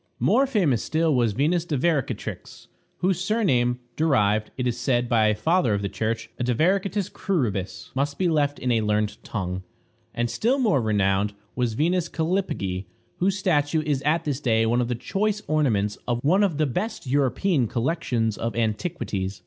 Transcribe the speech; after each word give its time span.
More 0.17 0.47
famous 0.47 0.81
still 0.83 1.13
was 1.13 1.33
Venus 1.33 1.63
Divaricatrix, 1.63 2.65
whose 3.01 3.23
surname, 3.23 3.79
derived, 3.95 4.49
it 4.57 4.65
is 4.65 4.75
said 4.75 5.07
by 5.07 5.27
a 5.27 5.35
father 5.35 5.75
of 5.75 5.83
the 5.83 5.89
Church, 5.89 6.27
a 6.39 6.43
divaricatis 6.43 7.07
cruribus, 7.13 7.91
must 7.95 8.17
be 8.17 8.27
left 8.27 8.57
in 8.57 8.71
a 8.71 8.81
learned 8.81 9.23
tongue. 9.23 9.61
And 10.15 10.27
still 10.27 10.57
more 10.57 10.81
renowned 10.81 11.35
was 11.55 11.75
Venus 11.75 12.09
Callipyge, 12.09 12.85
whose 13.19 13.37
statue 13.37 13.83
is 13.83 14.01
at 14.01 14.23
this 14.23 14.39
day 14.39 14.65
one 14.65 14.81
of 14.81 14.87
the 14.87 14.95
choice 14.95 15.43
ornaments 15.45 15.99
of 16.07 16.17
one 16.23 16.41
of 16.41 16.57
the 16.57 16.65
best 16.65 17.05
European 17.05 17.67
collections 17.67 18.39
of 18.39 18.55
antiquities. 18.55 19.39